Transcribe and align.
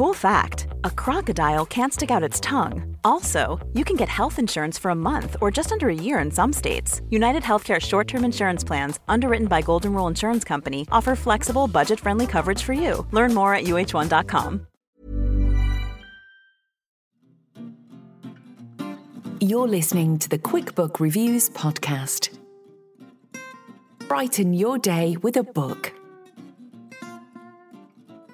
Cool 0.00 0.14
fact 0.14 0.66
a 0.82 0.90
crocodile 0.90 1.66
can't 1.66 1.92
stick 1.92 2.10
out 2.10 2.22
its 2.22 2.40
tongue. 2.40 2.96
Also, 3.04 3.58
you 3.74 3.84
can 3.84 3.96
get 3.96 4.08
health 4.08 4.38
insurance 4.38 4.78
for 4.78 4.90
a 4.90 4.94
month 4.94 5.36
or 5.42 5.50
just 5.50 5.72
under 5.72 5.90
a 5.90 5.94
year 5.94 6.18
in 6.20 6.30
some 6.30 6.54
states. 6.54 7.02
United 7.10 7.42
Healthcare 7.42 7.78
short 7.78 8.08
term 8.08 8.24
insurance 8.24 8.64
plans, 8.64 8.98
underwritten 9.08 9.46
by 9.46 9.60
Golden 9.60 9.92
Rule 9.92 10.06
Insurance 10.06 10.42
Company, 10.42 10.86
offer 10.90 11.14
flexible, 11.14 11.68
budget 11.68 12.00
friendly 12.00 12.26
coverage 12.26 12.62
for 12.62 12.72
you. 12.72 13.06
Learn 13.10 13.34
more 13.34 13.54
at 13.54 13.64
uh1.com. 13.64 14.66
You're 19.38 19.68
listening 19.68 20.18
to 20.20 20.30
the 20.30 20.38
QuickBook 20.38 20.98
Reviews 20.98 21.50
podcast. 21.50 22.30
Brighten 24.08 24.54
your 24.54 24.78
day 24.78 25.18
with 25.20 25.36
a 25.36 25.42
book. 25.42 25.92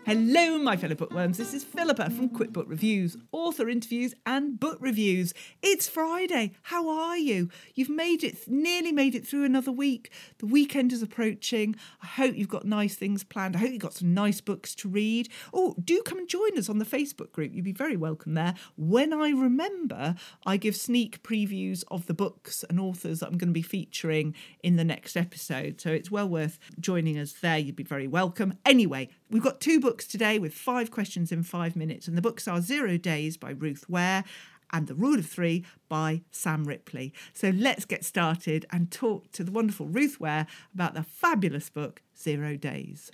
Hello, 0.06 0.56
my 0.59 0.77
fellow 0.77 0.95
bookworms. 0.95 1.37
This 1.37 1.52
is 1.52 1.65
Philippa 1.65 2.10
from 2.10 2.28
QuickBook 2.28 2.69
Reviews, 2.69 3.16
author 3.33 3.69
interviews 3.69 4.15
and 4.24 4.60
book 4.60 4.79
reviews. 4.79 5.35
It's 5.63 5.88
Friday. 5.88 6.52
How 6.63 6.88
are 6.88 7.18
you? 7.18 7.51
You've 7.74 7.88
made 7.88 8.23
it, 8.23 8.46
nearly 8.46 8.93
made 8.93 9.16
it 9.16 9.26
through 9.26 9.43
another 9.43 9.73
week. 9.73 10.13
The 10.38 10.46
weekend 10.46 10.93
is 10.93 11.02
approaching. 11.02 11.74
I 12.04 12.07
hope 12.07 12.37
you've 12.37 12.46
got 12.46 12.65
nice 12.65 12.95
things 12.95 13.24
planned. 13.24 13.57
I 13.57 13.59
hope 13.59 13.71
you've 13.73 13.80
got 13.80 13.95
some 13.95 14.15
nice 14.15 14.40
books 14.40 14.76
to 14.76 14.88
read. 14.88 15.29
Oh, 15.52 15.74
do 15.82 16.01
come 16.02 16.18
and 16.18 16.29
join 16.29 16.57
us 16.57 16.68
on 16.68 16.79
the 16.79 16.85
Facebook 16.85 17.32
group. 17.32 17.52
You'd 17.52 17.65
be 17.65 17.73
very 17.73 17.96
welcome 17.96 18.35
there. 18.35 18.54
When 18.76 19.13
I 19.13 19.30
remember, 19.30 20.15
I 20.46 20.57
give 20.57 20.76
sneak 20.76 21.24
previews 21.24 21.82
of 21.91 22.07
the 22.07 22.15
books 22.15 22.65
and 22.70 22.79
authors 22.79 23.18
that 23.18 23.26
I'm 23.26 23.38
going 23.38 23.48
to 23.48 23.52
be 23.52 23.60
featuring 23.60 24.37
in 24.63 24.76
the 24.76 24.85
next 24.85 25.16
episode. 25.16 25.80
So 25.80 25.91
it's 25.91 26.13
well 26.13 26.29
worth 26.29 26.60
joining 26.79 27.18
us 27.18 27.32
there. 27.32 27.59
You'd 27.59 27.74
be 27.74 27.82
very 27.82 28.07
welcome. 28.07 28.54
Anyway, 28.65 29.09
we've 29.30 29.43
got 29.43 29.60
two 29.60 29.80
books 29.80 30.07
today 30.07 30.38
with 30.38 30.55
five 30.55 30.91
questions 30.91 31.32
in 31.32 31.43
five 31.43 31.77
minutes, 31.77 32.09
and 32.09 32.16
the 32.16 32.23
books 32.23 32.46
are 32.46 32.60
Zero 32.60 32.96
Days 32.96 33.37
by 33.37 33.51
Ruth 33.51 33.88
Ware 33.88 34.24
and 34.73 34.87
The 34.87 34.95
Rule 34.95 35.19
of 35.19 35.27
Three 35.27 35.65
by 35.88 36.23
Sam 36.30 36.65
Ripley. 36.65 37.13
So 37.32 37.51
let's 37.51 37.85
get 37.85 38.04
started 38.04 38.66
and 38.71 38.91
talk 38.91 39.30
to 39.32 39.45
the 39.45 39.52
wonderful 39.52 39.87
Ruth 39.87 40.21
Ware 40.21 40.47
about 40.74 40.95
the 40.95 41.02
fabulous 41.02 41.71
book 41.71 42.02
Zero 42.19 42.57
Days. 42.57 43.10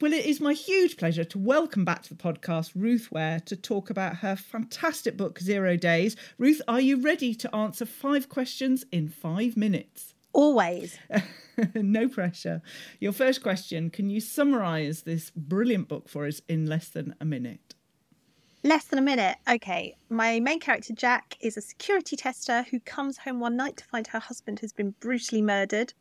Well, 0.00 0.12
it 0.12 0.26
is 0.26 0.40
my 0.40 0.52
huge 0.54 0.96
pleasure 0.96 1.24
to 1.24 1.38
welcome 1.38 1.84
back 1.84 2.02
to 2.02 2.14
the 2.14 2.22
podcast 2.22 2.72
Ruth 2.74 3.10
Ware 3.12 3.40
to 3.46 3.56
talk 3.56 3.90
about 3.90 4.16
her 4.16 4.34
fantastic 4.36 5.16
book 5.16 5.38
Zero 5.38 5.76
Days. 5.76 6.16
Ruth, 6.36 6.60
are 6.66 6.80
you 6.80 7.00
ready 7.00 7.34
to 7.36 7.54
answer 7.54 7.86
five 7.86 8.28
questions 8.28 8.84
in 8.90 9.08
five 9.08 9.56
minutes? 9.56 10.13
Always. 10.34 10.98
no 11.74 12.08
pressure. 12.08 12.60
Your 13.00 13.12
first 13.12 13.42
question 13.42 13.88
Can 13.88 14.10
you 14.10 14.20
summarise 14.20 15.02
this 15.02 15.30
brilliant 15.30 15.88
book 15.88 16.08
for 16.08 16.26
us 16.26 16.42
in 16.48 16.66
less 16.66 16.88
than 16.88 17.14
a 17.20 17.24
minute? 17.24 17.74
Less 18.64 18.84
than 18.86 18.98
a 18.98 19.02
minute. 19.02 19.36
Okay. 19.48 19.96
My 20.10 20.40
main 20.40 20.58
character, 20.58 20.92
Jack, 20.92 21.36
is 21.40 21.56
a 21.56 21.60
security 21.60 22.16
tester 22.16 22.66
who 22.70 22.80
comes 22.80 23.18
home 23.18 23.38
one 23.38 23.56
night 23.56 23.76
to 23.76 23.84
find 23.84 24.08
her 24.08 24.18
husband 24.18 24.60
has 24.60 24.72
been 24.72 24.94
brutally 25.00 25.40
murdered. 25.40 25.94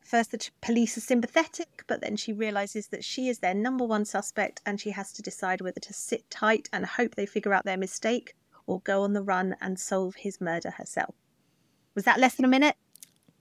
First, 0.00 0.30
the 0.30 0.50
police 0.62 0.96
are 0.96 1.02
sympathetic, 1.02 1.84
but 1.86 2.00
then 2.00 2.16
she 2.16 2.32
realises 2.32 2.88
that 2.88 3.04
she 3.04 3.28
is 3.28 3.40
their 3.40 3.54
number 3.54 3.84
one 3.84 4.04
suspect 4.04 4.62
and 4.64 4.80
she 4.80 4.90
has 4.90 5.12
to 5.12 5.22
decide 5.22 5.60
whether 5.60 5.80
to 5.80 5.92
sit 5.92 6.28
tight 6.30 6.68
and 6.72 6.86
hope 6.86 7.14
they 7.14 7.26
figure 7.26 7.52
out 7.52 7.64
their 7.64 7.76
mistake 7.76 8.34
or 8.66 8.80
go 8.80 9.02
on 9.02 9.12
the 9.12 9.22
run 9.22 9.54
and 9.60 9.78
solve 9.78 10.14
his 10.14 10.40
murder 10.40 10.70
herself. 10.70 11.14
Was 11.94 12.04
that 12.04 12.20
less 12.20 12.36
than 12.36 12.44
a 12.44 12.48
minute? 12.48 12.76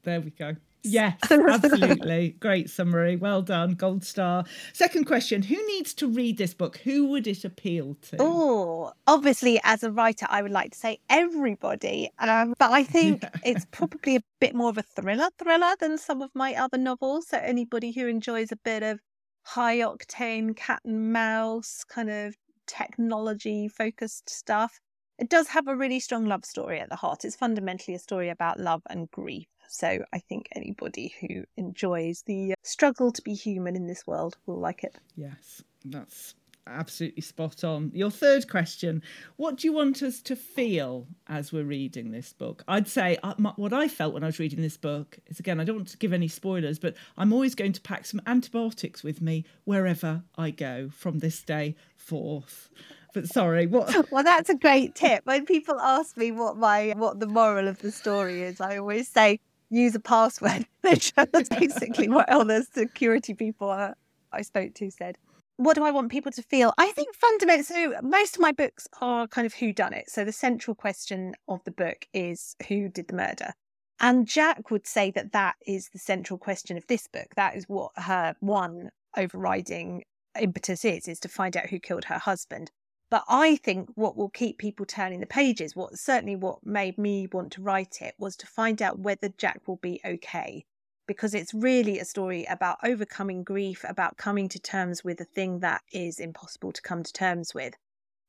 There 0.09 0.21
we 0.21 0.31
go. 0.31 0.55
Yes, 0.81 1.19
absolutely. 1.29 2.29
Great 2.39 2.67
summary. 2.67 3.15
Well 3.15 3.43
done. 3.43 3.75
Gold 3.75 4.03
star. 4.03 4.43
Second 4.73 5.05
question 5.05 5.43
Who 5.43 5.67
needs 5.67 5.93
to 5.95 6.07
read 6.07 6.39
this 6.39 6.55
book? 6.55 6.77
Who 6.77 7.05
would 7.09 7.27
it 7.27 7.45
appeal 7.45 7.95
to? 8.09 8.17
Oh, 8.17 8.93
obviously, 9.05 9.59
as 9.63 9.83
a 9.83 9.91
writer, 9.91 10.25
I 10.27 10.41
would 10.41 10.51
like 10.51 10.71
to 10.71 10.79
say 10.79 10.99
everybody. 11.07 12.09
Um, 12.17 12.55
but 12.57 12.71
I 12.71 12.83
think 12.83 13.21
yeah. 13.21 13.29
it's 13.43 13.67
probably 13.69 14.15
a 14.15 14.23
bit 14.39 14.55
more 14.55 14.69
of 14.69 14.79
a 14.79 14.81
thriller 14.81 15.29
thriller 15.37 15.75
than 15.79 15.99
some 15.99 16.23
of 16.23 16.31
my 16.33 16.55
other 16.55 16.79
novels. 16.79 17.27
So 17.27 17.37
anybody 17.37 17.91
who 17.91 18.07
enjoys 18.07 18.51
a 18.51 18.57
bit 18.57 18.81
of 18.81 18.99
high 19.43 19.77
octane 19.77 20.55
cat 20.55 20.81
and 20.85 21.13
mouse 21.13 21.83
kind 21.87 22.09
of 22.09 22.35
technology 22.65 23.67
focused 23.67 24.27
stuff. 24.27 24.79
It 25.19 25.29
does 25.29 25.49
have 25.49 25.67
a 25.67 25.75
really 25.75 25.99
strong 25.99 26.25
love 26.25 26.45
story 26.45 26.79
at 26.79 26.89
the 26.89 26.95
heart. 26.95 27.25
It's 27.25 27.35
fundamentally 27.35 27.93
a 27.93 27.99
story 27.99 28.29
about 28.29 28.59
love 28.59 28.81
and 28.89 29.11
grief. 29.11 29.47
So 29.69 30.03
I 30.11 30.17
think 30.17 30.49
anybody 30.55 31.13
who 31.21 31.43
enjoys 31.55 32.23
the 32.25 32.55
struggle 32.63 33.11
to 33.11 33.21
be 33.21 33.35
human 33.35 33.75
in 33.75 33.85
this 33.85 34.07
world 34.07 34.35
will 34.47 34.59
like 34.59 34.83
it. 34.83 34.95
Yes, 35.15 35.61
that's 35.85 36.33
absolutely 36.65 37.21
spot 37.21 37.63
on. 37.63 37.91
Your 37.93 38.09
third 38.09 38.49
question 38.49 39.03
What 39.35 39.57
do 39.57 39.67
you 39.67 39.73
want 39.73 40.01
us 40.01 40.21
to 40.23 40.35
feel 40.35 41.07
as 41.27 41.53
we're 41.53 41.63
reading 41.63 42.09
this 42.09 42.33
book? 42.33 42.63
I'd 42.67 42.87
say 42.87 43.17
uh, 43.21 43.35
what 43.57 43.71
I 43.71 43.87
felt 43.87 44.15
when 44.15 44.23
I 44.23 44.27
was 44.27 44.39
reading 44.39 44.61
this 44.61 44.77
book 44.77 45.19
is 45.27 45.39
again, 45.39 45.59
I 45.59 45.65
don't 45.65 45.77
want 45.77 45.87
to 45.89 45.97
give 45.97 46.13
any 46.13 46.27
spoilers, 46.27 46.79
but 46.79 46.95
I'm 47.15 47.31
always 47.31 47.53
going 47.53 47.73
to 47.73 47.81
pack 47.81 48.07
some 48.07 48.21
antibiotics 48.25 49.03
with 49.03 49.21
me 49.21 49.45
wherever 49.65 50.23
I 50.35 50.49
go 50.49 50.89
from 50.89 51.19
this 51.19 51.43
day 51.43 51.75
forth. 51.95 52.69
But 53.13 53.27
sorry, 53.27 53.67
what? 53.67 53.95
Well, 54.11 54.23
that's 54.23 54.49
a 54.49 54.55
great 54.55 54.95
tip. 54.95 55.25
When 55.25 55.45
people 55.45 55.79
ask 55.79 56.17
me 56.17 56.31
what 56.31 56.57
my 56.57 56.93
what 56.97 57.19
the 57.19 57.27
moral 57.27 57.67
of 57.67 57.79
the 57.79 57.91
story 57.91 58.41
is, 58.41 58.59
I 58.59 58.77
always 58.77 59.07
say 59.07 59.39
use 59.69 59.95
a 59.95 59.99
password. 59.99 60.65
That's 60.81 61.11
basically 61.49 62.09
what 62.09 62.31
all 62.31 62.45
the 62.45 62.65
security 62.73 63.33
people 63.33 63.93
I 64.31 64.41
spoke 64.41 64.73
to 64.75 64.91
said. 64.91 65.17
What 65.57 65.75
do 65.75 65.83
I 65.83 65.91
want 65.91 66.09
people 66.09 66.31
to 66.31 66.41
feel? 66.41 66.73
I 66.77 66.91
think 66.91 67.13
fundamentally, 67.13 67.63
so 67.63 67.95
most 68.01 68.35
of 68.35 68.41
my 68.41 68.53
books 68.53 68.87
are 69.01 69.27
kind 69.27 69.45
of 69.45 69.53
who 69.53 69.73
done 69.73 69.93
it. 69.93 70.09
So 70.09 70.23
the 70.23 70.31
central 70.31 70.73
question 70.73 71.35
of 71.49 71.61
the 71.65 71.71
book 71.71 72.07
is 72.13 72.55
who 72.69 72.87
did 72.87 73.09
the 73.09 73.15
murder? 73.15 73.51
And 73.99 74.25
Jack 74.25 74.71
would 74.71 74.87
say 74.87 75.11
that 75.11 75.33
that 75.33 75.55
is 75.67 75.89
the 75.89 75.99
central 75.99 76.39
question 76.39 76.77
of 76.77 76.87
this 76.87 77.07
book. 77.07 77.27
That 77.35 77.57
is 77.57 77.65
what 77.67 77.91
her 77.97 78.35
one 78.39 78.91
overriding 79.17 80.03
impetus 80.39 80.85
is, 80.85 81.09
is 81.09 81.19
to 81.19 81.27
find 81.27 81.57
out 81.57 81.69
who 81.69 81.79
killed 81.79 82.05
her 82.05 82.19
husband. 82.19 82.71
But 83.09 83.23
I 83.27 83.55
think 83.55 83.89
what 83.95 84.15
will 84.15 84.29
keep 84.29 84.59
people 84.59 84.85
turning 84.85 85.19
the 85.19 85.25
pages, 85.25 85.75
what 85.75 85.97
certainly 85.97 86.35
what 86.35 86.65
made 86.65 86.97
me 86.97 87.27
want 87.31 87.51
to 87.53 87.61
write 87.61 88.01
it, 88.01 88.13
was 88.19 88.35
to 88.37 88.47
find 88.47 88.81
out 88.81 88.99
whether 88.99 89.29
Jack 89.29 89.67
will 89.67 89.77
be 89.77 89.99
okay. 90.05 90.65
Because 91.07 91.33
it's 91.33 91.53
really 91.53 91.97
a 91.97 92.05
story 92.05 92.45
about 92.45 92.77
overcoming 92.83 93.43
grief, 93.43 93.83
about 93.87 94.17
coming 94.17 94.47
to 94.49 94.59
terms 94.59 95.03
with 95.03 95.19
a 95.19 95.25
thing 95.25 95.59
that 95.59 95.81
is 95.91 96.19
impossible 96.19 96.71
to 96.71 96.81
come 96.83 97.01
to 97.01 97.11
terms 97.11 97.55
with. 97.55 97.73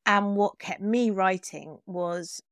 And 0.07 0.35
what 0.35 0.59
kept 0.59 0.81
me 0.81 1.11
writing 1.11 1.81
was 1.85 2.43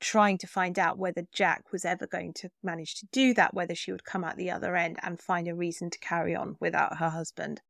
trying 0.00 0.38
to 0.38 0.46
find 0.46 0.78
out 0.78 0.98
whether 0.98 1.26
Jack 1.32 1.70
was 1.70 1.84
ever 1.84 2.06
going 2.06 2.32
to 2.32 2.50
manage 2.62 2.94
to 2.96 3.06
do 3.12 3.34
that, 3.34 3.52
whether 3.52 3.74
she 3.74 3.92
would 3.92 4.04
come 4.04 4.24
out 4.24 4.36
the 4.36 4.50
other 4.50 4.74
end 4.74 4.98
and 5.02 5.20
find 5.20 5.46
a 5.46 5.54
reason 5.54 5.90
to 5.90 5.98
carry 5.98 6.34
on 6.34 6.56
without 6.58 6.96
her 6.96 7.10
husband. 7.10 7.60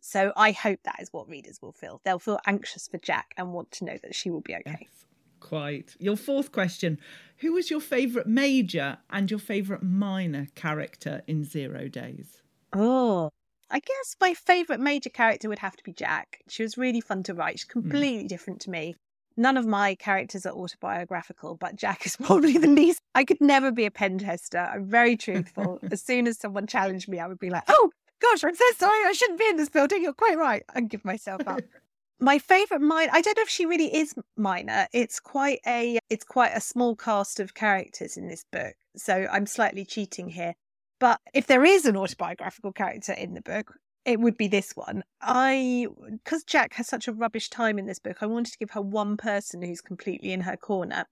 So 0.00 0.32
I 0.36 0.52
hope 0.52 0.80
that 0.84 0.96
is 1.00 1.12
what 1.12 1.28
readers 1.28 1.60
will 1.60 1.72
feel. 1.72 2.00
They'll 2.04 2.18
feel 2.18 2.40
anxious 2.46 2.88
for 2.88 2.98
Jack 2.98 3.34
and 3.36 3.52
want 3.52 3.70
to 3.72 3.84
know 3.84 3.96
that 4.02 4.14
she 4.14 4.30
will 4.30 4.40
be 4.40 4.54
okay. 4.54 4.78
Yes, 4.80 5.04
quite. 5.40 5.96
Your 5.98 6.16
fourth 6.16 6.52
question 6.52 6.98
Who 7.38 7.52
was 7.52 7.70
your 7.70 7.80
favourite 7.80 8.26
major 8.26 8.98
and 9.10 9.30
your 9.30 9.40
favourite 9.40 9.82
minor 9.82 10.48
character 10.54 11.22
in 11.26 11.44
Zero 11.44 11.88
Days? 11.88 12.42
Oh, 12.72 13.30
I 13.70 13.78
guess 13.80 14.16
my 14.20 14.34
favourite 14.34 14.80
major 14.80 15.10
character 15.10 15.48
would 15.48 15.60
have 15.60 15.76
to 15.76 15.84
be 15.84 15.92
Jack. 15.92 16.40
She 16.48 16.62
was 16.62 16.76
really 16.76 17.00
fun 17.00 17.22
to 17.24 17.34
write. 17.34 17.60
She's 17.60 17.68
hmm. 17.68 17.80
completely 17.80 18.24
mm. 18.24 18.28
different 18.28 18.60
to 18.62 18.70
me. 18.70 18.96
None 19.36 19.56
of 19.56 19.64
my 19.64 19.94
characters 19.94 20.44
are 20.44 20.52
autobiographical, 20.52 21.54
but 21.54 21.76
Jack 21.76 22.04
is 22.04 22.16
probably 22.20 22.58
the 22.58 22.66
least. 22.66 23.00
I 23.14 23.24
could 23.24 23.40
never 23.40 23.70
be 23.70 23.86
a 23.86 23.90
pen 23.90 24.18
tester. 24.18 24.58
I'm 24.58 24.84
very 24.84 25.16
truthful. 25.16 25.78
as 25.90 26.02
soon 26.02 26.26
as 26.26 26.38
someone 26.38 26.66
challenged 26.66 27.08
me, 27.08 27.20
I 27.20 27.26
would 27.26 27.38
be 27.38 27.50
like, 27.50 27.62
oh, 27.68 27.90
gosh, 28.20 28.44
I'm 28.44 28.54
so 28.54 28.64
sorry. 28.78 29.06
I 29.06 29.12
shouldn't 29.12 29.38
be 29.38 29.48
in 29.48 29.56
this 29.56 29.68
building. 29.68 30.02
You're 30.02 30.12
quite 30.12 30.38
right. 30.38 30.62
And 30.74 30.90
give 30.90 31.04
myself 31.04 31.42
up. 31.46 31.60
My 32.22 32.38
favorite 32.38 32.82
minor, 32.82 33.10
I 33.14 33.22
don't 33.22 33.36
know 33.38 33.42
if 33.42 33.48
she 33.48 33.64
really 33.64 33.94
is 33.96 34.14
minor. 34.36 34.86
It's 34.92 35.18
quite 35.18 35.60
a, 35.66 35.98
it's 36.10 36.24
quite 36.24 36.52
a 36.54 36.60
small 36.60 36.94
cast 36.94 37.40
of 37.40 37.54
characters 37.54 38.18
in 38.18 38.28
this 38.28 38.44
book. 38.52 38.74
So 38.94 39.26
I'm 39.32 39.46
slightly 39.46 39.86
cheating 39.86 40.28
here. 40.28 40.52
But 40.98 41.18
if 41.32 41.46
there 41.46 41.64
is 41.64 41.86
an 41.86 41.96
autobiographical 41.96 42.72
character 42.72 43.14
in 43.14 43.32
the 43.32 43.40
book, 43.40 43.72
it 44.04 44.20
would 44.20 44.36
be 44.36 44.48
this 44.48 44.72
one. 44.74 45.02
I, 45.22 45.86
because 46.10 46.44
Jack 46.44 46.74
has 46.74 46.88
such 46.88 47.08
a 47.08 47.12
rubbish 47.12 47.48
time 47.48 47.78
in 47.78 47.86
this 47.86 47.98
book, 47.98 48.18
I 48.20 48.26
wanted 48.26 48.52
to 48.52 48.58
give 48.58 48.72
her 48.72 48.82
one 48.82 49.16
person 49.16 49.62
who's 49.62 49.80
completely 49.80 50.32
in 50.32 50.42
her 50.42 50.58
corner. 50.58 51.06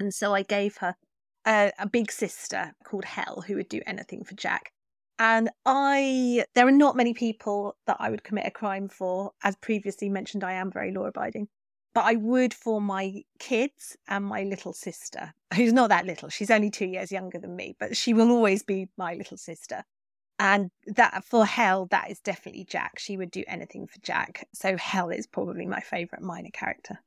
And 0.00 0.12
so 0.12 0.34
I 0.34 0.42
gave 0.42 0.78
her 0.78 0.96
a, 1.46 1.72
a 1.78 1.88
big 1.88 2.10
sister 2.10 2.72
called 2.84 3.04
hell 3.04 3.44
who 3.46 3.54
would 3.54 3.68
do 3.68 3.82
anything 3.86 4.24
for 4.24 4.34
Jack. 4.34 4.72
And 5.18 5.50
I, 5.64 6.44
there 6.54 6.66
are 6.66 6.72
not 6.72 6.96
many 6.96 7.14
people 7.14 7.76
that 7.86 7.96
I 8.00 8.10
would 8.10 8.24
commit 8.24 8.46
a 8.46 8.50
crime 8.50 8.88
for. 8.88 9.32
As 9.42 9.56
previously 9.56 10.08
mentioned, 10.08 10.42
I 10.42 10.54
am 10.54 10.72
very 10.72 10.92
law 10.92 11.04
abiding. 11.04 11.48
But 11.94 12.04
I 12.04 12.16
would 12.16 12.52
for 12.52 12.80
my 12.80 13.22
kids 13.38 13.96
and 14.08 14.24
my 14.24 14.42
little 14.42 14.72
sister, 14.72 15.32
who's 15.54 15.72
not 15.72 15.90
that 15.90 16.06
little. 16.06 16.28
She's 16.28 16.50
only 16.50 16.70
two 16.70 16.86
years 16.86 17.12
younger 17.12 17.38
than 17.38 17.54
me, 17.54 17.76
but 17.78 17.96
she 17.96 18.12
will 18.12 18.30
always 18.30 18.64
be 18.64 18.88
my 18.96 19.14
little 19.14 19.36
sister. 19.36 19.84
And 20.40 20.70
that 20.88 21.24
for 21.24 21.46
Hell, 21.46 21.86
that 21.92 22.10
is 22.10 22.18
definitely 22.18 22.64
Jack. 22.64 22.98
She 22.98 23.16
would 23.16 23.30
do 23.30 23.44
anything 23.46 23.86
for 23.86 24.00
Jack. 24.00 24.48
So 24.52 24.76
Hell 24.76 25.10
is 25.10 25.28
probably 25.28 25.66
my 25.66 25.80
favourite 25.80 26.22
minor 26.22 26.50
character. 26.52 26.98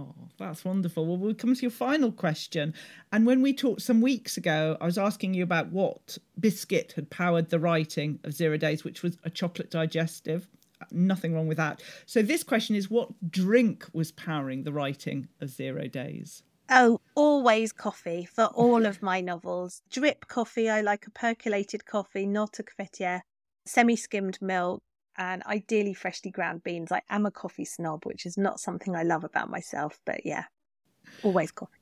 Oh, 0.00 0.12
that's 0.38 0.64
wonderful. 0.64 1.06
Well, 1.06 1.16
we'll 1.16 1.34
come 1.34 1.54
to 1.54 1.62
your 1.62 1.70
final 1.70 2.10
question. 2.10 2.74
And 3.12 3.24
when 3.26 3.42
we 3.42 3.54
talked 3.54 3.82
some 3.82 4.00
weeks 4.00 4.36
ago, 4.36 4.76
I 4.80 4.86
was 4.86 4.98
asking 4.98 5.34
you 5.34 5.44
about 5.44 5.70
what 5.70 6.18
biscuit 6.40 6.94
had 6.96 7.10
powered 7.10 7.50
the 7.50 7.60
writing 7.60 8.18
of 8.24 8.32
Zero 8.32 8.56
Days, 8.56 8.82
which 8.82 9.04
was 9.04 9.16
a 9.22 9.30
chocolate 9.30 9.70
digestive. 9.70 10.48
Nothing 10.90 11.32
wrong 11.32 11.46
with 11.46 11.58
that. 11.58 11.80
So, 12.06 12.22
this 12.22 12.42
question 12.42 12.74
is 12.74 12.90
what 12.90 13.08
drink 13.30 13.86
was 13.92 14.10
powering 14.10 14.64
the 14.64 14.72
writing 14.72 15.28
of 15.40 15.48
Zero 15.48 15.86
Days? 15.86 16.42
Oh, 16.68 17.00
always 17.14 17.72
coffee 17.72 18.24
for 18.24 18.46
all 18.46 18.86
of 18.86 19.00
my 19.00 19.20
novels. 19.20 19.80
Drip 19.90 20.26
coffee, 20.26 20.68
I 20.68 20.80
like 20.80 21.06
a 21.06 21.10
percolated 21.10 21.86
coffee, 21.86 22.26
not 22.26 22.58
a 22.58 22.64
cafetiere. 22.64 23.20
Semi 23.64 23.96
skimmed 23.96 24.42
milk, 24.42 24.82
and 25.16 25.42
ideally 25.44 25.94
freshly 25.94 26.30
ground 26.30 26.62
beans. 26.62 26.92
I 26.92 27.02
am 27.10 27.26
a 27.26 27.30
coffee 27.30 27.64
snob, 27.64 28.04
which 28.04 28.26
is 28.26 28.36
not 28.36 28.60
something 28.60 28.94
I 28.94 29.02
love 29.02 29.24
about 29.24 29.50
myself, 29.50 29.98
but 30.04 30.24
yeah, 30.24 30.44
always 31.22 31.50
coffee. 31.50 31.72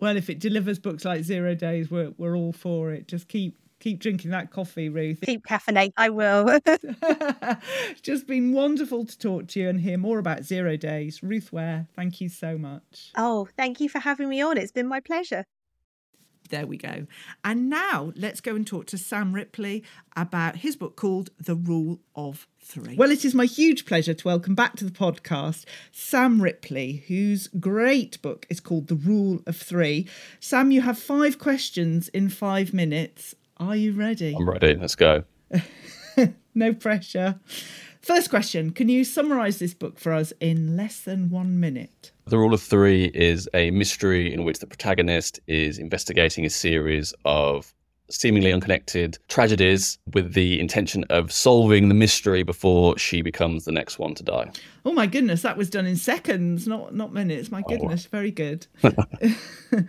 Well, 0.00 0.16
if 0.16 0.28
it 0.28 0.40
delivers 0.40 0.78
books 0.78 1.04
like 1.04 1.22
Zero 1.22 1.54
Days, 1.54 1.90
we're 1.90 2.12
we're 2.16 2.36
all 2.36 2.52
for 2.52 2.92
it. 2.92 3.06
Just 3.08 3.28
keep 3.28 3.56
keep 3.78 4.00
drinking 4.00 4.30
that 4.30 4.50
coffee, 4.50 4.88
Ruth. 4.88 5.20
Keep 5.22 5.46
caffeinate. 5.46 5.92
I 5.96 6.08
will. 6.08 6.58
just 8.02 8.26
been 8.26 8.52
wonderful 8.52 9.04
to 9.04 9.18
talk 9.18 9.48
to 9.48 9.60
you 9.60 9.68
and 9.68 9.80
hear 9.80 9.98
more 9.98 10.18
about 10.18 10.44
Zero 10.44 10.76
Days. 10.76 11.22
Ruth 11.22 11.52
Ware, 11.52 11.88
thank 11.94 12.20
you 12.20 12.28
so 12.28 12.56
much. 12.56 13.10
Oh, 13.16 13.48
thank 13.56 13.80
you 13.80 13.88
for 13.88 13.98
having 13.98 14.28
me 14.28 14.40
on. 14.40 14.56
It's 14.56 14.72
been 14.72 14.88
my 14.88 15.00
pleasure. 15.00 15.44
There 16.50 16.66
we 16.66 16.76
go. 16.76 17.06
And 17.44 17.70
now 17.70 18.12
let's 18.14 18.40
go 18.40 18.54
and 18.54 18.66
talk 18.66 18.86
to 18.86 18.98
Sam 18.98 19.32
Ripley 19.32 19.82
about 20.16 20.56
his 20.56 20.76
book 20.76 20.96
called 20.96 21.30
The 21.38 21.54
Rule 21.54 22.00
of 22.14 22.46
Three. 22.60 22.96
Well, 22.96 23.10
it 23.10 23.24
is 23.24 23.34
my 23.34 23.46
huge 23.46 23.86
pleasure 23.86 24.14
to 24.14 24.28
welcome 24.28 24.54
back 24.54 24.76
to 24.76 24.84
the 24.84 24.90
podcast 24.90 25.64
Sam 25.90 26.42
Ripley, 26.42 27.04
whose 27.08 27.48
great 27.48 28.20
book 28.22 28.46
is 28.50 28.60
called 28.60 28.88
The 28.88 28.94
Rule 28.94 29.40
of 29.46 29.56
Three. 29.56 30.06
Sam, 30.40 30.70
you 30.70 30.82
have 30.82 30.98
five 30.98 31.38
questions 31.38 32.08
in 32.08 32.28
five 32.28 32.72
minutes. 32.74 33.34
Are 33.56 33.76
you 33.76 33.92
ready? 33.92 34.34
I'm 34.38 34.48
ready. 34.48 34.74
Let's 34.74 34.94
go. 34.94 35.24
no 36.54 36.74
pressure. 36.74 37.40
First 38.00 38.30
question 38.30 38.70
Can 38.70 38.88
you 38.88 39.04
summarize 39.04 39.58
this 39.58 39.74
book 39.74 39.98
for 39.98 40.12
us 40.12 40.32
in 40.40 40.76
less 40.76 41.00
than 41.00 41.30
one 41.30 41.58
minute? 41.58 42.11
The 42.26 42.38
Rule 42.38 42.54
of 42.54 42.62
Three 42.62 43.06
is 43.06 43.48
a 43.52 43.70
mystery 43.72 44.32
in 44.32 44.44
which 44.44 44.60
the 44.60 44.66
protagonist 44.66 45.40
is 45.48 45.78
investigating 45.78 46.46
a 46.46 46.50
series 46.50 47.12
of 47.24 47.74
seemingly 48.10 48.52
unconnected 48.52 49.18
tragedies 49.28 49.98
with 50.12 50.34
the 50.34 50.60
intention 50.60 51.04
of 51.10 51.32
solving 51.32 51.88
the 51.88 51.94
mystery 51.94 52.42
before 52.42 52.96
she 52.98 53.22
becomes 53.22 53.64
the 53.64 53.72
next 53.72 53.98
one 53.98 54.14
to 54.14 54.22
die. 54.22 54.50
Oh 54.84 54.92
my 54.92 55.06
goodness, 55.06 55.42
that 55.42 55.56
was 55.56 55.68
done 55.68 55.86
in 55.86 55.96
seconds, 55.96 56.66
not 56.66 56.94
not 56.94 57.12
minutes. 57.12 57.50
My 57.50 57.62
oh. 57.66 57.68
goodness, 57.68 58.06
oh. 58.06 58.10
very 58.10 58.30
good. 58.30 58.66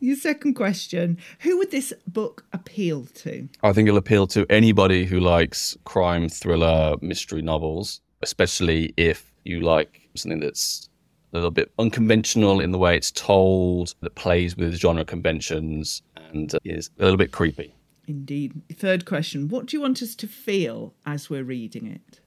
Your 0.00 0.16
second 0.16 0.54
question 0.54 1.18
Who 1.40 1.58
would 1.58 1.70
this 1.70 1.92
book 2.06 2.44
appeal 2.52 3.06
to? 3.16 3.48
I 3.62 3.72
think 3.72 3.88
it'll 3.88 3.98
appeal 3.98 4.26
to 4.28 4.46
anybody 4.50 5.04
who 5.04 5.20
likes 5.20 5.76
crime, 5.84 6.28
thriller, 6.28 6.96
mystery 7.00 7.42
novels, 7.42 8.00
especially 8.20 8.94
if 8.96 9.32
you 9.44 9.60
like 9.60 10.08
something 10.14 10.40
that's 10.40 10.88
a 11.32 11.36
little 11.36 11.50
bit 11.50 11.72
unconventional 11.78 12.60
in 12.60 12.72
the 12.72 12.78
way 12.78 12.96
it's 12.96 13.10
told, 13.10 13.94
that 14.00 14.14
plays 14.14 14.56
with 14.56 14.74
genre 14.74 15.04
conventions, 15.04 16.02
and 16.16 16.54
is 16.64 16.90
a 16.98 17.02
little 17.02 17.16
bit 17.16 17.32
creepy. 17.32 17.74
Indeed. 18.06 18.62
Third 18.74 19.04
question 19.04 19.48
What 19.48 19.66
do 19.66 19.76
you 19.76 19.80
want 19.80 20.02
us 20.02 20.14
to 20.16 20.26
feel 20.26 20.94
as 21.06 21.30
we're 21.30 21.44
reading 21.44 21.86
it? 21.86 22.20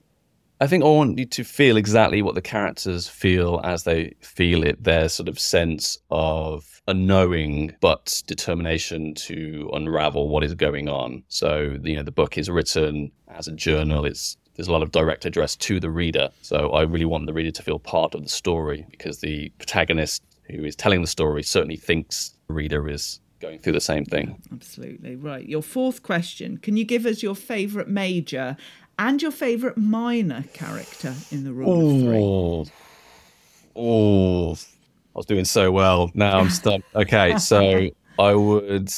I 0.58 0.66
think 0.66 0.84
I 0.84 0.86
want 0.86 1.18
you 1.18 1.26
to 1.26 1.44
feel 1.44 1.76
exactly 1.76 2.22
what 2.22 2.34
the 2.34 2.40
characters 2.40 3.06
feel 3.06 3.60
as 3.62 3.82
they 3.82 4.14
feel 4.20 4.64
it, 4.64 4.82
their 4.82 5.10
sort 5.10 5.28
of 5.28 5.38
sense 5.38 5.98
of 6.10 6.80
a 6.88 6.94
knowing 6.94 7.74
but 7.82 8.22
determination 8.26 9.12
to 9.14 9.68
unravel 9.74 10.30
what 10.30 10.44
is 10.44 10.54
going 10.54 10.88
on. 10.88 11.24
So, 11.28 11.76
you 11.82 11.96
know, 11.96 12.02
the 12.02 12.10
book 12.10 12.38
is 12.38 12.48
written 12.48 13.12
as 13.28 13.48
a 13.48 13.52
journal. 13.52 14.06
It's 14.06 14.38
there's 14.56 14.68
a 14.68 14.72
lot 14.72 14.82
of 14.82 14.92
direct 14.92 15.24
address 15.24 15.56
to 15.56 15.78
the 15.78 15.90
reader. 15.90 16.30
So 16.42 16.70
I 16.70 16.82
really 16.82 17.04
want 17.04 17.26
the 17.26 17.32
reader 17.32 17.50
to 17.50 17.62
feel 17.62 17.78
part 17.78 18.14
of 18.14 18.22
the 18.22 18.28
story 18.28 18.86
because 18.90 19.20
the 19.20 19.50
protagonist 19.58 20.22
who 20.50 20.64
is 20.64 20.76
telling 20.76 21.00
the 21.00 21.06
story 21.06 21.42
certainly 21.42 21.76
thinks 21.76 22.34
the 22.48 22.54
reader 22.54 22.88
is 22.88 23.20
going 23.40 23.58
through 23.58 23.74
the 23.74 23.80
same 23.80 24.04
thing. 24.04 24.40
Absolutely. 24.52 25.16
Right. 25.16 25.46
Your 25.46 25.62
fourth 25.62 26.02
question. 26.02 26.56
Can 26.56 26.76
you 26.76 26.84
give 26.84 27.04
us 27.04 27.22
your 27.22 27.34
favourite 27.34 27.88
major 27.88 28.56
and 28.98 29.20
your 29.20 29.30
favourite 29.30 29.76
minor 29.76 30.44
character 30.52 31.14
in 31.30 31.44
the 31.44 31.52
rule 31.52 31.70
oh, 31.70 32.60
of 32.60 32.68
three. 32.68 32.74
Oh, 33.76 34.52
I 34.52 35.18
was 35.18 35.26
doing 35.26 35.44
so 35.44 35.70
well. 35.70 36.10
Now 36.14 36.38
I'm 36.38 36.50
stuck. 36.50 36.80
Okay, 36.94 37.36
so 37.38 37.90
I 38.18 38.34
would, 38.34 38.90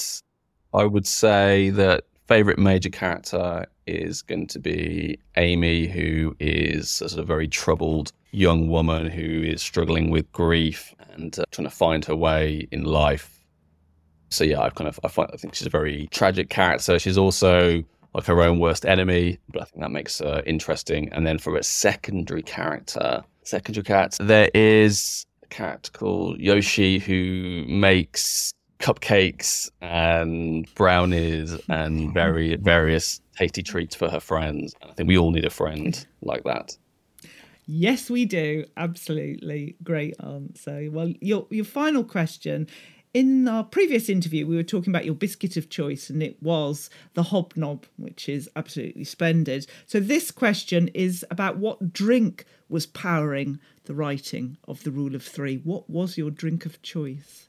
I 0.73 0.85
would 0.85 1.07
say 1.07 1.71
that 1.71 2.05
favourite 2.27 2.59
major 2.59 2.91
character 2.91 3.67
is 3.89 4.23
going 4.23 4.47
to 4.49 4.59
be 4.59 5.19
Amy, 5.37 5.87
who 5.87 6.37
is 6.39 7.01
a 7.01 7.09
sort 7.09 7.21
of 7.21 7.27
very 7.27 7.49
troubled 7.49 8.13
young 8.31 8.69
woman 8.69 9.07
who 9.07 9.43
is 9.43 9.63
struggling 9.63 10.11
with 10.11 10.31
grief 10.33 10.95
and 11.13 11.39
uh, 11.39 11.45
trying 11.51 11.67
to 11.67 11.75
find 11.75 12.05
her 12.05 12.17
way 12.17 12.69
in 12.71 12.85
life. 12.85 13.45
So 14.31 14.45
yeah, 14.45 14.61
I 14.61 14.71
kind 14.71 14.89
of 14.89 15.01
I, 15.03 15.09
find, 15.09 15.31
I 15.33 15.37
think 15.37 15.55
she's 15.55 15.67
a 15.67 15.71
very 15.71 16.09
tragic 16.11 16.51
character. 16.51 16.99
She's 16.99 17.19
also 17.19 17.83
like 18.15 18.27
her 18.27 18.43
own 18.43 18.59
worst 18.59 18.85
enemy. 18.85 19.39
But 19.49 19.63
I 19.63 19.65
think 19.65 19.81
that 19.81 19.91
makes 19.91 20.19
her 20.19 20.43
interesting. 20.47 21.11
And 21.13 21.27
then 21.27 21.39
for 21.39 21.57
a 21.57 21.63
secondary 21.63 22.43
character, 22.43 23.25
secondary 23.45 23.85
character, 23.85 24.23
there 24.23 24.51
is 24.55 25.25
a 25.43 25.47
character 25.47 25.91
called 25.93 26.39
Yoshi 26.39 26.99
who 26.99 27.65
makes 27.67 28.53
cupcakes 28.79 29.71
and 29.81 30.73
brownies 30.75 31.53
and 31.69 32.01
mm-hmm. 32.01 32.13
very 32.13 32.57
various 32.57 33.21
tasty 33.37 33.63
treats 33.63 33.95
for 33.95 34.09
her 34.09 34.21
friends. 34.21 34.75
I 34.83 34.93
think 34.93 35.09
we 35.09 35.19
all 35.19 35.31
need 35.31 35.45
a 35.45 35.51
friend 35.51 36.07
like 36.23 36.45
that. 36.45 36.77
Yes, 37.67 38.09
we 38.09 38.25
do. 38.25 38.65
Absolutely. 38.77 39.77
Great 39.83 40.15
answer. 40.21 40.89
Well, 40.91 41.13
your 41.21 41.47
your 41.51 41.67
final 41.67 42.03
question 42.03 42.67
in 43.15 43.49
our 43.49 43.65
previous 43.65 44.09
interview, 44.09 44.47
we 44.47 44.57
were 44.57 44.63
talking 44.63 44.91
about 44.93 45.05
your 45.05 45.15
biscuit 45.15 45.57
of 45.57 45.71
choice, 45.71 46.11
and 46.11 46.23
it 46.23 46.41
was 46.43 46.91
the 47.15 47.25
hobnob, 47.25 47.87
which 47.97 48.29
is 48.29 48.49
absolutely 48.55 49.05
splendid. 49.05 49.67
So, 49.87 49.99
this 49.99 50.31
question 50.31 50.89
is 50.89 51.25
about 51.31 51.57
what 51.57 51.93
drink 51.93 52.45
was 52.69 52.87
powering 52.87 53.59
the 53.85 53.95
writing 53.95 54.59
of 54.67 54.85
the 54.85 54.91
rule 54.91 55.15
of 55.15 55.23
three. 55.23 55.57
What 55.57 55.89
was 55.89 56.19
your 56.19 56.31
drink 56.31 56.67
of 56.67 56.83
choice? 56.83 57.48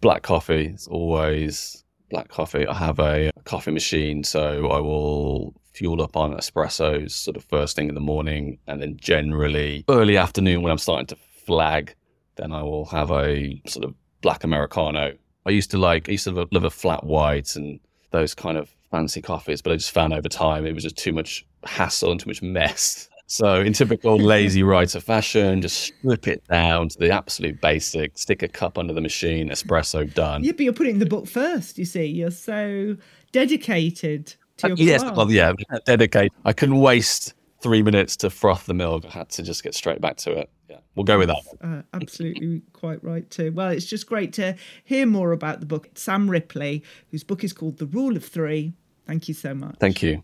Black 0.00 0.22
coffee. 0.22 0.66
It's 0.66 0.86
always 0.86 1.84
black 2.10 2.28
coffee. 2.28 2.66
I 2.66 2.74
have 2.74 2.98
a 2.98 3.30
coffee 3.44 3.70
machine, 3.70 4.24
so 4.24 4.68
I 4.68 4.80
will 4.80 5.54
fuel 5.72 6.00
up 6.02 6.16
on 6.16 6.32
espressos 6.32 7.10
sort 7.10 7.36
of 7.36 7.44
first 7.44 7.76
thing 7.76 7.88
in 7.88 7.94
the 7.94 8.00
morning, 8.00 8.58
and 8.66 8.80
then 8.80 8.96
generally 8.98 9.84
early 9.88 10.16
afternoon 10.16 10.62
when 10.62 10.72
I'm 10.72 10.78
starting 10.78 11.06
to 11.08 11.16
flag, 11.44 11.94
then 12.36 12.52
I 12.52 12.62
will 12.62 12.86
have 12.86 13.10
a 13.10 13.60
sort 13.66 13.84
of 13.84 13.94
black 14.22 14.44
Americano. 14.44 15.16
I 15.44 15.50
used 15.50 15.70
to 15.72 15.78
like, 15.78 16.08
I 16.08 16.12
used 16.12 16.24
to 16.24 16.32
love, 16.32 16.48
love 16.50 16.64
a 16.64 16.70
flat 16.70 17.04
white 17.04 17.54
and 17.56 17.78
those 18.10 18.34
kind 18.34 18.56
of 18.56 18.74
fancy 18.90 19.20
coffees, 19.22 19.62
but 19.62 19.72
I 19.72 19.76
just 19.76 19.90
found 19.90 20.12
over 20.12 20.28
time 20.28 20.66
it 20.66 20.74
was 20.74 20.84
just 20.84 20.96
too 20.96 21.12
much 21.12 21.46
hassle 21.64 22.10
and 22.10 22.20
too 22.20 22.28
much 22.28 22.42
mess. 22.42 23.08
So, 23.26 23.60
in 23.60 23.72
typical 23.72 24.16
lazy 24.20 24.62
writer 24.62 25.00
fashion, 25.00 25.60
just 25.62 25.78
strip 25.82 26.28
it 26.28 26.46
down 26.48 26.88
to 26.90 26.98
the 26.98 27.10
absolute 27.10 27.60
basic, 27.60 28.16
stick 28.16 28.42
a 28.42 28.48
cup 28.48 28.78
under 28.78 28.92
the 28.92 29.00
machine, 29.00 29.50
espresso 29.50 30.12
done. 30.12 30.44
Yeah, 30.44 30.52
but 30.52 30.60
you're 30.60 30.72
putting 30.72 31.00
the 31.00 31.06
book 31.06 31.26
first, 31.26 31.78
you 31.78 31.84
see. 31.84 32.06
You're 32.06 32.30
so 32.30 32.96
dedicated 33.32 34.34
to 34.58 34.68
your 34.68 34.74
uh, 34.74 34.80
Yes, 34.80 35.02
well, 35.02 35.30
yeah, 35.30 35.52
dedicated. 35.84 36.32
I 36.44 36.52
couldn't 36.52 36.78
waste 36.78 37.34
three 37.60 37.82
minutes 37.82 38.16
to 38.18 38.30
froth 38.30 38.66
the 38.66 38.74
milk. 38.74 39.04
I 39.04 39.10
had 39.10 39.28
to 39.30 39.42
just 39.42 39.64
get 39.64 39.74
straight 39.74 40.00
back 40.00 40.16
to 40.18 40.32
it. 40.32 40.50
Yeah, 40.70 40.78
we'll 40.94 41.04
go 41.04 41.18
with 41.18 41.28
that. 41.28 41.42
Uh, 41.60 41.82
absolutely 41.94 42.62
quite 42.72 43.02
right 43.02 43.28
too. 43.30 43.50
Well, 43.52 43.70
it's 43.70 43.86
just 43.86 44.06
great 44.06 44.32
to 44.34 44.54
hear 44.84 45.04
more 45.06 45.32
about 45.32 45.60
the 45.60 45.66
book. 45.66 45.88
Sam 45.94 46.30
Ripley, 46.30 46.84
whose 47.10 47.24
book 47.24 47.42
is 47.42 47.52
called 47.52 47.78
The 47.78 47.86
Rule 47.86 48.16
of 48.16 48.24
Three. 48.24 48.72
Thank 49.04 49.26
you 49.26 49.34
so 49.34 49.54
much. 49.54 49.76
Thank 49.80 50.02
you. 50.02 50.22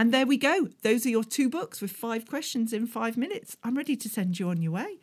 And 0.00 0.14
there 0.14 0.24
we 0.24 0.38
go. 0.38 0.66
Those 0.80 1.04
are 1.04 1.10
your 1.10 1.24
two 1.24 1.50
books 1.50 1.82
with 1.82 1.90
five 1.90 2.24
questions 2.26 2.72
in 2.72 2.86
five 2.86 3.18
minutes. 3.18 3.58
I'm 3.62 3.76
ready 3.76 3.96
to 3.96 4.08
send 4.08 4.38
you 4.38 4.48
on 4.48 4.62
your 4.62 4.72
way. 4.72 4.98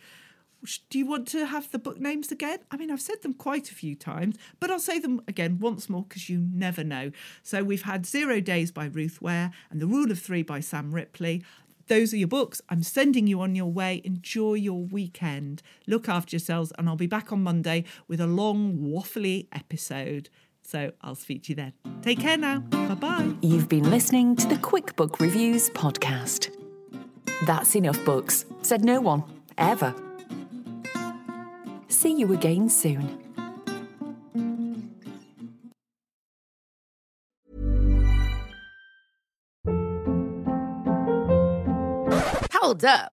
Do 0.89 0.97
you 0.97 1.05
want 1.05 1.27
to 1.27 1.45
have 1.45 1.69
the 1.69 1.77
book 1.77 1.99
names 1.99 2.31
again? 2.31 2.61
I 2.71 2.77
mean, 2.77 2.89
I've 2.89 2.99
said 2.99 3.21
them 3.21 3.35
quite 3.35 3.69
a 3.69 3.75
few 3.75 3.93
times, 3.93 4.37
but 4.59 4.71
I'll 4.71 4.79
say 4.79 4.97
them 4.97 5.21
again 5.27 5.59
once 5.59 5.87
more 5.87 6.01
because 6.01 6.29
you 6.29 6.39
never 6.51 6.83
know. 6.83 7.11
So 7.43 7.63
we've 7.63 7.83
had 7.83 8.07
Zero 8.07 8.41
Days 8.41 8.71
by 8.71 8.85
Ruth 8.85 9.21
Ware 9.21 9.51
and 9.69 9.79
The 9.79 9.85
Rule 9.85 10.09
of 10.09 10.19
Three 10.19 10.41
by 10.41 10.61
Sam 10.61 10.91
Ripley. 10.91 11.43
Those 11.85 12.11
are 12.11 12.17
your 12.17 12.27
books. 12.27 12.59
I'm 12.67 12.81
sending 12.81 13.27
you 13.27 13.39
on 13.39 13.53
your 13.53 13.71
way. 13.71 14.01
Enjoy 14.03 14.55
your 14.55 14.81
weekend. 14.81 15.61
Look 15.85 16.09
after 16.09 16.35
yourselves, 16.35 16.73
and 16.75 16.89
I'll 16.89 16.95
be 16.95 17.05
back 17.05 17.31
on 17.31 17.43
Monday 17.43 17.83
with 18.07 18.19
a 18.19 18.25
long, 18.25 18.79
waffly 18.79 19.45
episode. 19.51 20.29
So 20.67 20.91
I'll 20.99 21.15
speak 21.15 21.43
to 21.43 21.49
you 21.51 21.55
then. 21.55 21.71
Take 22.01 22.19
care 22.19 22.35
now. 22.35 22.59
Bye 22.59 22.95
bye. 22.95 23.33
You've 23.41 23.69
been 23.69 23.89
listening 23.89 24.35
to 24.35 24.47
the 24.47 24.57
Quick 24.57 24.97
Book 24.97 25.21
Reviews 25.21 25.69
podcast. 25.69 26.53
That's 27.45 27.73
enough 27.73 28.03
books, 28.03 28.43
said 28.63 28.83
no 28.83 28.99
one, 28.99 29.23
ever. 29.57 29.95
See 31.87 32.11
you 32.19 32.33
again 32.33 32.67
soon. 32.67 33.17
Hold 42.51 42.83
up. 42.83 43.16